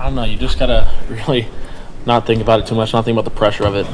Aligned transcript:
I 0.00 0.04
don't 0.04 0.14
know. 0.14 0.24
You 0.24 0.38
just 0.38 0.58
gotta 0.58 0.90
really 1.08 1.46
not 2.06 2.26
think 2.26 2.40
about 2.40 2.60
it 2.60 2.66
too 2.66 2.74
much. 2.74 2.94
Not 2.94 3.04
think 3.04 3.14
about 3.14 3.30
the 3.30 3.36
pressure 3.36 3.66
of 3.66 3.74
it, 3.74 3.86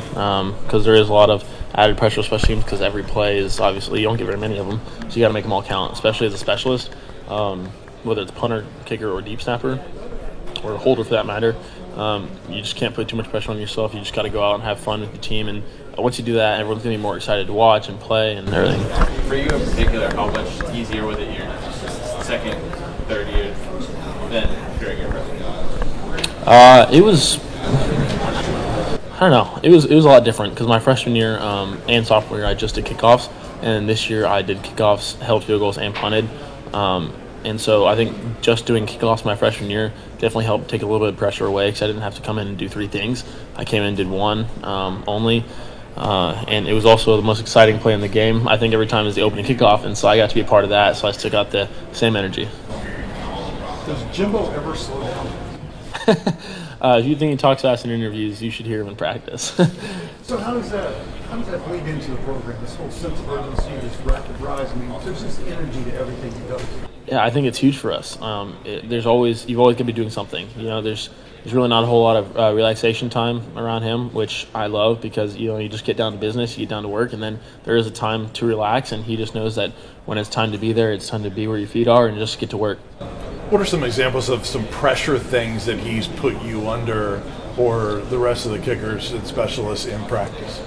because 0.63 0.85
there 0.85 0.95
is 0.95 1.09
a 1.09 1.13
lot 1.13 1.31
of 1.31 1.45
added 1.75 1.99
pressure, 1.99 2.21
especially 2.21 2.55
because 2.55 2.81
every 2.81 3.03
play 3.03 3.39
is 3.39 3.59
obviously 3.59 4.01
you 4.01 4.07
don't 4.07 4.17
get 4.17 4.27
very 4.27 4.39
many 4.39 4.57
of 4.59 4.69
them, 4.69 4.81
so 5.01 5.17
you 5.17 5.21
got 5.21 5.29
to 5.29 5.35
make 5.35 5.43
them 5.43 5.53
all 5.53 5.65
count. 5.65 5.93
Especially 5.93 6.29
as 6.29 6.33
a 6.33 6.39
specialist, 6.39 6.95
um, 7.27 7.67
whether 8.05 8.23
it's 8.23 8.31
punter, 8.31 8.65
kicker, 8.85 9.11
or 9.11 9.21
deep 9.21 9.43
snapper, 9.43 9.85
or 10.63 10.79
holder 10.79 11.03
for 11.03 11.11
that 11.11 11.27
matter. 11.27 11.57
Um, 11.97 12.31
you 12.49 12.61
just 12.61 12.77
can't 12.77 12.95
put 12.95 13.09
too 13.09 13.17
much 13.17 13.29
pressure 13.29 13.51
on 13.51 13.59
yourself. 13.59 13.93
You 13.93 14.01
just 14.01 14.15
got 14.15 14.23
to 14.23 14.31
go 14.31 14.45
out 14.45 14.55
and 14.55 14.63
have 14.63 14.79
fun 14.79 15.01
with 15.01 15.11
the 15.11 15.19
team. 15.19 15.49
And 15.49 15.65
once 15.99 16.19
you 16.19 16.25
do 16.25 16.35
that, 16.35 16.61
everyone's 16.61 16.85
gonna 16.85 16.97
be 16.97 17.03
more 17.03 17.17
excited 17.17 17.49
to 17.49 17.53
watch 17.53 17.89
and 17.89 17.99
play 17.99 18.37
and 18.37 18.49
everything. 18.49 19.29
For 19.29 19.35
you 19.35 19.49
in 19.49 19.71
particular, 19.71 20.15
how 20.15 20.31
much 20.31 20.75
easier 20.75 21.05
was 21.05 21.19
it 21.19 21.37
your 21.37 21.51
second, 22.23 22.61
third 23.09 23.27
year 23.29 23.53
than 24.29 24.79
during 24.79 24.99
your 24.99 25.11
freshman? 25.11 25.86
Uh, 26.47 26.89
it 26.93 27.03
was. 27.03 27.41
I 29.15 29.21
don't 29.21 29.31
know. 29.31 29.59
It 29.63 29.71
was 29.71 29.85
it 29.87 29.95
was 29.95 30.05
a 30.05 30.09
lot 30.09 30.25
different 30.25 30.55
because 30.55 30.69
my 30.69 30.79
freshman 30.79 31.17
year 31.17 31.39
um, 31.39 31.81
and 31.89 32.07
sophomore 32.07 32.39
year 32.39 32.47
I 32.47 32.55
just 32.55 32.77
did 32.77 32.85
kickoffs, 32.85 33.31
and 33.63 33.89
this 33.89 34.09
year 34.09 34.27
I 34.27 34.43
did 34.43 34.59
kickoffs, 34.59 35.19
held 35.19 35.43
field 35.43 35.61
goals, 35.61 35.77
and 35.77 35.93
punted. 35.93 36.29
Um, 36.73 37.13
and 37.43 37.61
so 37.61 37.87
I 37.87 37.97
think 37.97 38.43
just 38.43 38.65
doing 38.65 38.87
kickoffs 38.87 39.25
my 39.25 39.35
freshman 39.35 39.71
year 39.71 39.93
definitely 40.19 40.45
helped 40.45 40.69
take 40.69 40.83
a 40.83 40.87
little 40.87 41.05
bit 41.05 41.15
of 41.15 41.19
pressure 41.19 41.47
away 41.47 41.69
because 41.69 41.83
I 41.83 41.87
didn't 41.89 42.03
have 42.03 42.15
to 42.17 42.23
come 42.23 42.39
in 42.39 42.47
and 42.47 42.59
do 42.59 42.69
three 42.69 42.89
things. 42.89 43.25
I 43.57 43.65
came 43.65 43.83
in 43.83 43.89
and 43.89 43.97
did 43.97 44.09
one 44.09 44.47
um, 44.63 45.03
only. 45.07 45.45
Uh, 45.97 46.45
and 46.47 46.69
it 46.69 46.75
was 46.75 46.85
also 46.85 47.17
the 47.17 47.23
most 47.23 47.41
exciting 47.41 47.79
play 47.79 47.95
in 47.95 48.01
the 48.01 48.09
game. 48.09 48.47
I 48.47 48.59
think 48.59 48.75
every 48.75 48.87
time 48.87 49.07
is 49.07 49.15
the 49.15 49.23
opening 49.23 49.47
kickoff, 49.47 49.85
and 49.85 49.97
so 49.97 50.09
I 50.09 50.17
got 50.17 50.29
to 50.29 50.35
be 50.35 50.43
a 50.43 50.45
part 50.45 50.63
of 50.63 50.71
that. 50.71 50.97
So 50.97 51.09
I 51.09 51.13
still 51.13 51.31
got 51.31 51.51
the 51.51 51.69
same 51.93 52.15
energy. 52.17 52.49
Does 53.87 54.17
Jimbo 54.17 54.51
ever 54.53 54.77
slow 54.77 55.01
down? 55.01 55.46
Uh, 56.79 56.99
if 57.01 57.07
you 57.07 57.17
think 57.17 57.31
he 57.31 57.37
talks 57.39 57.63
fast 57.63 57.87
in 57.87 57.91
interviews, 57.91 58.43
you 58.43 58.51
should 58.51 58.67
hear 58.67 58.83
him 58.83 58.89
in 58.89 58.97
practice. 58.97 59.59
So 60.23 60.37
how 60.37 60.55
does 60.55 60.71
that 60.73 60.93
how 61.31 61.37
does 61.37 61.47
that 61.51 61.65
bleed 61.67 61.87
into 61.87 62.11
the 62.11 62.17
program? 62.19 62.61
This 62.61 62.75
whole 62.75 62.91
sense 62.91 63.17
of 63.21 63.29
urgency, 63.29 63.71
this 63.77 63.97
rapid 64.01 64.41
rise. 64.41 64.69
I 64.69 64.75
mean, 64.75 64.89
there's 65.05 65.23
just 65.23 65.41
energy 65.43 65.85
to 65.85 65.95
everything 65.95 66.33
he 66.33 66.49
does. 66.49 66.67
yeah, 67.07 67.25
I 67.25 67.31
think 67.31 67.47
it's 67.47 67.59
huge 67.59 67.79
for 67.79 67.93
us. 67.93 68.21
Um, 68.21 68.57
it, 68.65 68.89
there's 68.89 69.07
always 69.07 69.49
you've 69.49 69.61
always 69.61 69.77
got 69.77 69.79
to 69.79 69.85
be 69.85 69.93
doing 69.93 70.11
something. 70.11 70.49
You 70.57 70.65
know, 70.65 70.83
there's 70.83 71.11
there's 71.45 71.55
really 71.55 71.69
not 71.69 71.85
a 71.85 71.87
whole 71.87 72.03
lot 72.03 72.17
of 72.17 72.37
uh, 72.37 72.53
relaxation 72.53 73.09
time 73.09 73.57
around 73.57 73.83
him, 73.83 74.13
which 74.13 74.49
I 74.53 74.67
love 74.67 75.01
because 75.01 75.37
you 75.37 75.47
know 75.47 75.59
you 75.59 75.69
just 75.69 75.85
get 75.85 75.97
down 75.97 76.11
to 76.11 76.19
business, 76.19 76.59
you 76.59 76.67
get 76.67 76.71
down 76.71 76.83
to 76.83 76.89
work, 76.89 77.13
and 77.13 77.23
then 77.23 77.39
there 77.63 77.77
is 77.77 77.87
a 77.87 77.93
time 77.93 78.31
to 78.31 78.47
relax, 78.47 78.91
and 78.91 79.05
he 79.05 79.17
just 79.17 79.33
knows 79.33 79.55
that 79.55 79.71
when 80.07 80.19
it's 80.19 80.29
time 80.29 80.51
to 80.51 80.59
be 80.59 80.73
there, 80.73 80.93
it's 80.93 81.09
time 81.09 81.23
to 81.23 81.31
be 81.31 81.47
where 81.47 81.57
your 81.59 81.69
feet 81.69 81.87
are 81.87 82.09
and 82.09 82.19
just 82.19 82.41
get 82.41 82.51
to 82.51 82.57
work. 82.57 82.81
What 83.51 83.61
are 83.61 83.65
some 83.65 83.85
examples 83.85 84.29
of 84.29 84.45
some 84.45 84.67
pressure 84.67 85.21
things 85.21 85.67
that 85.67 85.79
he's 85.79 86.09
put 86.09 86.43
you 86.43 86.69
under 86.69 87.23
or 87.57 87.99
the 87.99 88.19
rest 88.19 88.45
of 88.45 88.51
the 88.51 88.59
kickers 88.59 89.13
and 89.13 89.25
specialists 89.25 89.87
in 89.87 90.05
practice? 90.07 90.61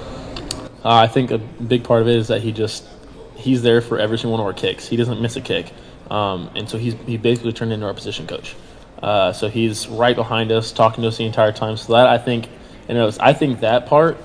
Uh, 0.86 0.96
I 0.96 1.08
think 1.08 1.32
a 1.32 1.40
big 1.40 1.84
part 1.84 2.02
of 2.02 2.08
it 2.08 2.16
is 2.16 2.30
that 2.30 2.42
he 2.42 2.54
just 2.54 2.88
he's 3.36 3.62
there 3.64 3.82
for 3.82 4.00
every 4.00 4.18
single 4.18 4.32
one 4.32 4.40
of 4.40 4.46
our 4.46 4.54
kicks. 4.54 4.88
He 4.88 4.96
doesn't 4.96 5.22
miss 5.22 5.36
a 5.36 5.42
kick, 5.42 5.74
um, 6.10 6.50
and 6.56 6.70
so 6.70 6.78
he's 6.78 6.94
he 7.06 7.18
basically 7.18 7.52
turned 7.52 7.74
into 7.74 7.86
our 7.86 7.94
position 7.94 8.26
coach. 8.26 8.56
Uh, 9.04 9.34
so 9.34 9.50
he's 9.50 9.90
right 9.90 10.16
behind 10.16 10.50
us, 10.54 10.72
talking 10.72 11.02
to 11.02 11.10
us 11.10 11.18
the 11.18 11.26
entire 11.26 11.52
time. 11.52 11.76
So 11.76 11.92
that 11.92 12.08
I 12.08 12.18
think, 12.18 12.48
you 12.88 12.94
know, 12.96 13.12
I 13.20 13.34
think 13.34 13.60
that 13.60 13.88
part, 13.88 14.18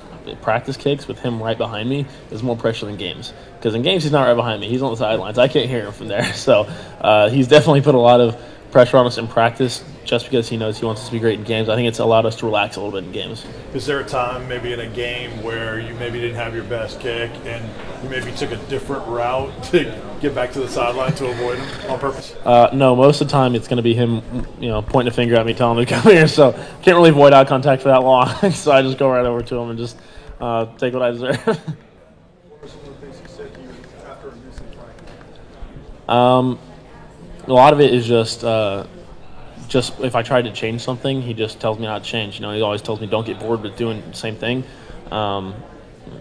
practice 0.42 0.76
kicks 0.76 1.06
with 1.06 1.18
him 1.18 1.42
right 1.42 1.56
behind 1.56 1.88
me, 1.88 2.06
is 2.30 2.42
more 2.42 2.56
pressure 2.56 2.86
than 2.86 2.96
games. 2.96 3.32
Because 3.56 3.74
in 3.74 3.82
games 3.82 4.02
he's 4.02 4.12
not 4.12 4.26
right 4.26 4.34
behind 4.34 4.60
me; 4.60 4.68
he's 4.68 4.82
on 4.82 4.90
the 4.90 4.96
sidelines. 4.96 5.38
I 5.38 5.48
can't 5.48 5.68
hear 5.68 5.86
him 5.86 5.92
from 5.92 6.08
there. 6.08 6.32
So 6.44 6.68
uh, 7.00 7.30
he's 7.30 7.48
definitely 7.48 7.80
put 7.80 7.94
a 7.94 7.98
lot 7.98 8.20
of 8.20 8.40
pressure 8.70 8.96
on 8.98 9.06
us 9.06 9.18
in 9.18 9.28
practice, 9.28 9.82
just 10.04 10.26
because 10.26 10.48
he 10.48 10.56
knows 10.56 10.78
he 10.78 10.84
wants 10.84 11.00
us 11.00 11.06
to 11.08 11.12
be 11.12 11.18
great 11.18 11.38
in 11.38 11.44
games. 11.44 11.68
I 11.68 11.76
think 11.76 11.88
it's 11.88 11.98
allowed 11.98 12.26
us 12.26 12.36
to 12.36 12.46
relax 12.46 12.76
a 12.76 12.80
little 12.80 13.00
bit 13.00 13.06
in 13.06 13.12
games. 13.12 13.44
Is 13.72 13.86
there 13.86 14.00
a 14.00 14.04
time 14.04 14.46
maybe 14.48 14.72
in 14.72 14.80
a 14.80 14.86
game 14.86 15.42
where 15.42 15.80
you 15.80 15.94
maybe 15.94 16.20
didn't 16.20 16.36
have 16.36 16.54
your 16.54 16.64
best 16.64 17.00
kick 17.00 17.30
and 17.44 17.64
you 18.02 18.10
maybe 18.10 18.30
took 18.32 18.52
a 18.52 18.56
different 18.68 19.06
route 19.08 19.62
to 19.70 20.00
get 20.20 20.34
back 20.34 20.52
to 20.52 20.60
the 20.60 20.68
sideline 20.68 21.14
to 21.14 21.26
avoid 21.26 21.58
him 21.58 21.90
on 21.90 21.98
purpose? 21.98 22.34
Uh, 22.44 22.70
no, 22.72 22.94
most 22.94 23.20
of 23.20 23.28
the 23.28 23.32
time 23.32 23.54
it's 23.54 23.66
going 23.66 23.78
to 23.78 23.82
be 23.82 23.94
him, 23.94 24.22
you 24.60 24.68
know, 24.68 24.82
pointing 24.82 25.12
a 25.12 25.14
finger 25.14 25.36
at 25.36 25.46
me, 25.46 25.54
telling 25.54 25.78
me 25.78 25.84
to 25.86 25.94
come 26.00 26.12
here. 26.12 26.28
So 26.28 26.52
can't 26.82 26.96
really 26.96 27.10
avoid 27.10 27.32
eye 27.32 27.44
contact 27.44 27.82
for 27.82 27.88
that 27.88 28.02
long. 28.02 28.28
so 28.52 28.72
I 28.72 28.82
just 28.82 28.98
go 28.98 29.10
right 29.10 29.24
over 29.24 29.42
to 29.42 29.56
him 29.56 29.70
and 29.70 29.78
just 29.78 29.96
uh, 30.40 30.66
take 30.76 30.92
what 30.92 31.02
I 31.02 31.10
deserve. 31.12 31.36
What 31.36 31.58
are 32.62 32.68
some 32.68 32.80
of 32.80 33.00
the 33.00 33.06
things 33.06 33.18
he 33.20 33.28
said 33.28 33.54
to 33.54 33.60
you 33.60 33.68
after 34.06 34.32
a 36.08 36.12
um, 36.12 36.58
a 37.46 37.52
lot 37.52 37.72
of 37.72 37.80
it 37.80 37.92
is 37.92 38.06
just, 38.06 38.44
uh, 38.44 38.86
just 39.68 39.98
if 40.00 40.14
I 40.14 40.22
try 40.22 40.42
to 40.42 40.52
change 40.52 40.82
something, 40.82 41.22
he 41.22 41.34
just 41.34 41.60
tells 41.60 41.78
me 41.78 41.86
not 41.86 42.04
to 42.04 42.10
change. 42.10 42.36
You 42.36 42.42
know, 42.42 42.52
he 42.52 42.62
always 42.62 42.82
tells 42.82 43.00
me 43.00 43.06
don't 43.06 43.26
get 43.26 43.38
bored 43.38 43.62
with 43.62 43.76
doing 43.76 44.02
the 44.08 44.16
same 44.16 44.36
thing. 44.36 44.64
Um, 45.10 45.54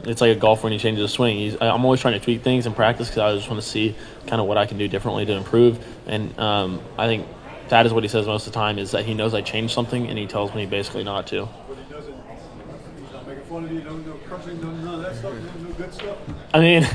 it's 0.06 0.22
like 0.22 0.36
a 0.36 0.40
golfer 0.40 0.64
when 0.64 0.74
he 0.74 0.80
changes 0.80 1.04
a 1.04 1.08
swing. 1.08 1.38
He's, 1.38 1.56
I'm 1.62 1.84
always 1.84 2.02
trying 2.02 2.14
to 2.14 2.20
tweak 2.20 2.42
things 2.42 2.66
in 2.66 2.74
practice 2.74 3.10
because 3.10 3.20
I 3.20 3.36
just 3.36 3.50
want 3.50 3.62
to 3.62 3.68
see 3.68 3.96
kind 4.28 4.42
of 4.42 4.48
what 4.48 4.58
I 4.58 4.66
can 4.66 4.78
do 4.78 4.88
differently 4.88 5.26
to 5.26 5.34
improve. 5.34 5.84
And 6.08 6.38
um, 6.40 6.82
I 6.98 7.08
think 7.08 7.28
that 7.70 7.86
is 7.86 7.94
what 7.94 8.04
he 8.04 8.10
says 8.10 8.26
most 8.26 8.48
of 8.48 8.54
the 8.54 8.60
time 8.60 8.78
is 8.78 8.92
that 8.92 9.06
he 9.06 9.14
knows 9.14 9.34
I 9.34 9.42
changed 9.42 9.74
something 9.74 10.08
and 10.08 10.18
he 10.18 10.28
tells 10.28 10.54
me 10.54 10.66
basically 10.66 11.04
not 11.04 11.28
to. 11.28 11.48
But 11.68 11.78
he 11.78 11.94
doesn't. 11.94 12.16
He's 12.98 13.14
not 13.14 13.28
making 13.28 13.44
fun 13.46 13.64
of 13.66 13.72
you. 13.72 13.82
No, 13.82 13.98
no 13.98 14.14
cursing, 14.28 14.62
no 14.62 14.72
none 14.72 14.96
of 14.96 15.02
that 15.02 15.16
stuff. 15.16 15.34
No, 15.34 15.68
no 15.68 15.74
good 15.76 15.94
stuff. 15.94 16.18
I 16.54 16.60
mean, 16.60 16.88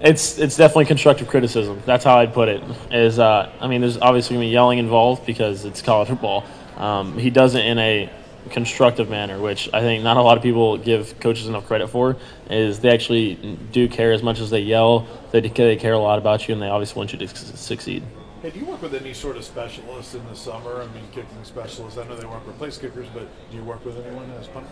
it's 0.00 0.38
it's 0.38 0.56
definitely 0.56 0.86
constructive 0.86 1.28
criticism. 1.28 1.82
That's 1.84 2.04
how 2.04 2.18
I'd 2.18 2.32
put 2.32 2.48
it. 2.48 2.62
Is 2.90 3.18
uh, 3.18 3.52
I 3.60 3.68
mean, 3.68 3.80
there's 3.80 3.98
obviously 3.98 4.34
gonna 4.34 4.46
be 4.46 4.50
yelling 4.50 4.78
involved 4.78 5.26
because 5.26 5.64
it's 5.64 5.82
college 5.82 6.08
football. 6.08 6.44
Um, 6.76 7.18
he 7.18 7.30
does 7.30 7.54
it 7.54 7.64
in 7.66 7.78
a 7.78 8.10
constructive 8.48 9.10
manner, 9.10 9.38
which 9.38 9.68
I 9.74 9.80
think 9.80 10.02
not 10.02 10.16
a 10.16 10.22
lot 10.22 10.38
of 10.38 10.42
people 10.42 10.78
give 10.78 11.20
coaches 11.20 11.46
enough 11.46 11.66
credit 11.66 11.88
for. 11.88 12.16
Is 12.48 12.80
they 12.80 12.90
actually 12.90 13.34
do 13.72 13.88
care 13.88 14.12
as 14.12 14.22
much 14.22 14.40
as 14.40 14.48
they 14.48 14.60
yell. 14.60 15.06
They 15.32 15.40
they 15.40 15.76
care 15.76 15.92
a 15.92 15.98
lot 15.98 16.18
about 16.18 16.48
you, 16.48 16.54
and 16.54 16.62
they 16.62 16.68
obviously 16.68 16.98
want 16.98 17.12
you 17.12 17.18
to 17.18 17.28
succeed. 17.28 18.02
Hey, 18.42 18.48
do 18.48 18.58
you 18.58 18.64
work 18.64 18.80
with 18.80 18.94
any 18.94 19.12
sort 19.12 19.36
of 19.36 19.44
specialists 19.44 20.14
in 20.14 20.26
the 20.26 20.34
summer? 20.34 20.80
I 20.80 20.86
mean, 20.94 21.04
kicking 21.12 21.44
specialists. 21.44 21.98
I 21.98 22.08
know 22.08 22.16
they 22.16 22.24
work 22.24 22.46
with 22.46 22.56
place 22.56 22.78
kickers, 22.78 23.06
but 23.12 23.28
do 23.50 23.58
you 23.58 23.62
work 23.62 23.84
with 23.84 23.98
anyone 23.98 24.30
as 24.30 24.48
punter? 24.48 24.66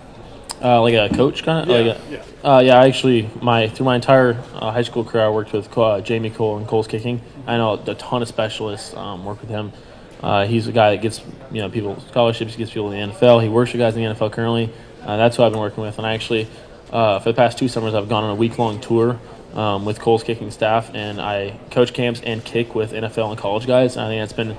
Uh, 0.62 0.80
like 0.80 0.94
a 0.94 1.14
coach 1.14 1.42
kind 1.42 1.68
of. 1.68 1.68
Yeah, 1.68 1.92
like 1.92 1.98
a, 1.98 2.10
yeah. 2.10 2.50
Uh, 2.50 2.60
yeah, 2.60 2.80
I 2.80 2.88
actually, 2.88 3.28
my 3.42 3.68
through 3.68 3.84
my 3.84 3.96
entire 3.96 4.42
uh, 4.54 4.72
high 4.72 4.82
school 4.82 5.04
career, 5.04 5.26
I 5.26 5.28
worked 5.28 5.52
with 5.52 5.76
uh, 5.76 6.00
Jamie 6.00 6.30
Kohl 6.30 6.56
and 6.56 6.66
Kohl's 6.66 6.86
Kicking. 6.86 7.20
I 7.46 7.58
know 7.58 7.74
a 7.74 7.94
ton 7.96 8.22
of 8.22 8.28
specialists 8.28 8.94
um, 8.94 9.26
work 9.26 9.42
with 9.42 9.50
him. 9.50 9.74
Uh, 10.22 10.46
he's 10.46 10.66
a 10.66 10.72
guy 10.72 10.96
that 10.96 11.02
gets 11.02 11.20
you 11.52 11.60
know 11.60 11.68
people 11.68 12.00
scholarships, 12.08 12.56
gets 12.56 12.70
people 12.70 12.90
in 12.92 13.10
the 13.10 13.14
NFL. 13.14 13.42
He 13.42 13.50
works 13.50 13.74
with 13.74 13.80
guys 13.80 13.94
in 13.94 14.02
the 14.02 14.14
NFL 14.14 14.32
currently. 14.32 14.72
Uh, 15.02 15.18
that's 15.18 15.36
who 15.36 15.42
I've 15.42 15.52
been 15.52 15.60
working 15.60 15.82
with, 15.82 15.98
and 15.98 16.06
I 16.06 16.14
actually, 16.14 16.48
uh, 16.90 17.18
for 17.18 17.32
the 17.32 17.36
past 17.36 17.58
two 17.58 17.68
summers, 17.68 17.92
I've 17.92 18.08
gone 18.08 18.24
on 18.24 18.30
a 18.30 18.34
week 18.34 18.58
long 18.58 18.80
tour 18.80 19.20
um, 19.54 19.84
with 19.84 19.98
Kohl's 19.98 20.22
Kicking 20.22 20.50
staff, 20.50 20.90
and 20.94 21.20
I 21.20 21.58
coach 21.70 21.92
camps 21.92 22.20
and 22.20 22.44
kick 22.44 22.74
with 22.74 22.92
NFL 22.92 23.30
and 23.30 23.38
college 23.38 23.66
guys. 23.66 23.96
And 23.96 24.04
I 24.04 24.08
think 24.08 24.22
that's 24.22 24.32
been 24.32 24.56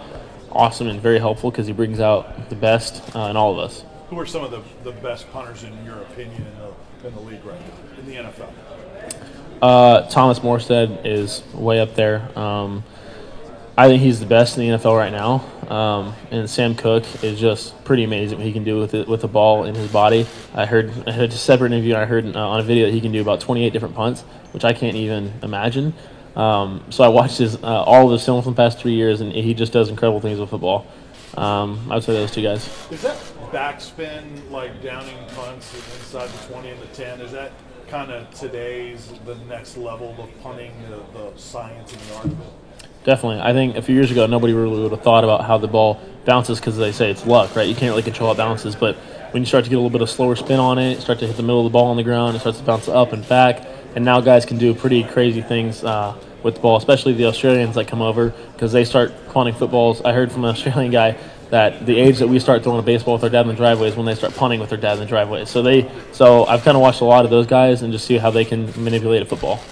awesome 0.51 0.87
and 0.87 0.99
very 0.99 1.19
helpful 1.19 1.51
because 1.51 1.67
he 1.67 1.73
brings 1.73 1.99
out 1.99 2.49
the 2.49 2.55
best 2.55 3.15
uh, 3.15 3.27
in 3.29 3.37
all 3.37 3.51
of 3.51 3.59
us. 3.59 3.83
Who 4.09 4.19
are 4.19 4.25
some 4.25 4.43
of 4.43 4.51
the, 4.51 4.61
the 4.83 4.91
best 5.01 5.31
punters 5.31 5.63
in 5.63 5.85
your 5.85 6.01
opinion 6.01 6.45
in 6.45 6.57
the 6.57 7.07
in 7.07 7.15
the 7.15 7.21
league 7.21 7.45
right 7.45 7.59
now 7.59 7.99
in 7.99 8.05
the 8.05 8.15
NFL? 8.15 8.51
Uh, 9.61 10.01
Thomas 10.09 10.39
Morstead 10.39 11.05
is 11.05 11.43
way 11.53 11.79
up 11.79 11.95
there. 11.95 12.37
Um, 12.37 12.83
I 13.79 13.87
think 13.87 14.01
he's 14.01 14.19
the 14.19 14.25
best 14.25 14.57
in 14.57 14.67
the 14.67 14.77
NFL 14.77 14.97
right 14.97 15.09
now. 15.09 15.45
Um, 15.73 16.13
and 16.31 16.49
Sam 16.49 16.75
Koch 16.75 17.23
is 17.23 17.39
just 17.39 17.81
pretty 17.85 18.03
amazing 18.03 18.37
what 18.37 18.45
he 18.45 18.51
can 18.51 18.65
do 18.65 18.77
with 18.77 18.93
it 18.93 19.07
with 19.07 19.21
the 19.21 19.29
ball 19.29 19.63
in 19.63 19.73
his 19.73 19.89
body. 19.89 20.27
I 20.53 20.65
heard 20.65 20.91
I 21.07 21.13
heard 21.13 21.29
a 21.29 21.37
separate 21.37 21.71
interview. 21.71 21.95
I 21.95 22.03
heard 22.03 22.35
uh, 22.35 22.45
on 22.45 22.59
a 22.59 22.63
video 22.63 22.87
that 22.87 22.91
he 22.91 22.99
can 22.99 23.13
do 23.13 23.21
about 23.21 23.39
28 23.39 23.71
different 23.71 23.95
punts, 23.95 24.23
which 24.51 24.65
I 24.65 24.73
can't 24.73 24.97
even 24.97 25.31
imagine. 25.43 25.93
Um, 26.35 26.83
so 26.89 27.05
I 27.05 27.07
watched 27.07 27.37
his 27.37 27.55
uh, 27.55 27.83
all 27.83 28.07
of 28.07 28.11
his 28.11 28.25
film 28.25 28.43
from 28.43 28.51
the 28.51 28.57
past 28.57 28.79
three 28.79 28.95
years, 28.95 29.21
and 29.21 29.31
he 29.31 29.53
just 29.53 29.71
does 29.71 29.87
incredible 29.87 30.19
things 30.19 30.41
with 30.41 30.49
football. 30.49 30.85
Um, 31.37 31.87
I 31.89 31.95
would 31.95 32.03
say 32.03 32.11
those 32.11 32.31
two 32.31 32.41
guys. 32.41 32.67
Is 32.91 33.01
that 33.03 33.15
backspin 33.53 34.51
like 34.51 34.83
downing 34.83 35.15
punts 35.35 35.73
inside 35.73 36.27
the 36.27 36.51
twenty 36.51 36.71
and 36.71 36.81
the 36.81 36.87
ten? 36.87 37.21
Is 37.21 37.31
that 37.31 37.53
kind 37.87 38.11
of 38.11 38.29
today's 38.31 39.09
the 39.25 39.35
next 39.47 39.77
level 39.77 40.17
of 40.19 40.43
punting, 40.43 40.73
the, 40.89 41.01
the 41.17 41.37
science 41.37 41.93
and 41.93 42.01
the 42.01 42.15
art 42.15 42.25
of 42.25 42.41
it? 42.41 42.53
Definitely. 43.03 43.39
I 43.41 43.53
think 43.53 43.75
a 43.75 43.81
few 43.81 43.95
years 43.95 44.11
ago, 44.11 44.25
nobody 44.25 44.53
really 44.53 44.81
would 44.81 44.91
have 44.91 45.01
thought 45.01 45.23
about 45.23 45.45
how 45.45 45.57
the 45.57 45.67
ball 45.67 45.99
bounces 46.25 46.59
because 46.59 46.77
they 46.77 46.91
say 46.91 47.09
it's 47.09 47.25
luck, 47.25 47.55
right? 47.55 47.67
You 47.67 47.73
can't 47.73 47.91
really 47.91 48.03
control 48.03 48.27
how 48.27 48.33
it 48.33 48.37
bounces. 48.37 48.75
But 48.75 48.95
when 49.31 49.41
you 49.41 49.47
start 49.47 49.63
to 49.63 49.69
get 49.69 49.77
a 49.77 49.79
little 49.79 49.89
bit 49.89 50.01
of 50.01 50.09
slower 50.09 50.35
spin 50.35 50.59
on 50.59 50.77
it, 50.77 51.01
start 51.01 51.19
to 51.19 51.27
hit 51.27 51.37
the 51.37 51.43
middle 51.43 51.65
of 51.65 51.71
the 51.71 51.75
ball 51.75 51.87
on 51.87 51.97
the 51.97 52.03
ground, 52.03 52.35
it 52.35 52.39
starts 52.39 52.59
to 52.59 52.63
bounce 52.63 52.87
up 52.87 53.13
and 53.13 53.27
back. 53.27 53.65
And 53.95 54.03
now 54.03 54.19
guys 54.21 54.45
can 54.45 54.57
do 54.57 54.73
pretty 54.75 55.03
crazy 55.03 55.41
things 55.41 55.83
uh, 55.83 56.15
with 56.43 56.55
the 56.55 56.61
ball, 56.61 56.77
especially 56.77 57.13
the 57.13 57.25
Australians 57.25 57.75
that 57.75 57.87
come 57.87 58.01
over 58.01 58.29
because 58.53 58.71
they 58.71 58.83
start 58.83 59.13
punting 59.29 59.55
footballs. 59.55 60.01
I 60.01 60.11
heard 60.13 60.31
from 60.31 60.43
an 60.43 60.49
Australian 60.55 60.91
guy 60.91 61.17
that 61.49 61.85
the 61.85 61.97
age 61.97 62.19
that 62.19 62.27
we 62.27 62.37
start 62.37 62.63
throwing 62.63 62.79
a 62.79 62.83
baseball 62.83 63.15
with 63.15 63.23
our 63.23 63.29
dad 63.29 63.41
in 63.41 63.47
the 63.47 63.55
driveway 63.55 63.87
is 63.87 63.95
when 63.95 64.05
they 64.05 64.13
start 64.13 64.35
punting 64.35 64.59
with 64.59 64.69
their 64.69 64.77
dad 64.77 64.93
in 64.93 64.99
the 64.99 65.05
driveway. 65.05 65.45
So 65.45 65.63
they, 65.63 65.89
so 66.11 66.45
I've 66.45 66.63
kind 66.63 66.77
of 66.77 66.81
watched 66.81 67.01
a 67.01 67.05
lot 67.05 67.25
of 67.25 67.31
those 67.31 67.47
guys 67.47 67.81
and 67.81 67.91
just 67.91 68.05
see 68.05 68.17
how 68.17 68.29
they 68.29 68.45
can 68.45 68.67
manipulate 68.83 69.23
a 69.23 69.25
football. 69.25 69.59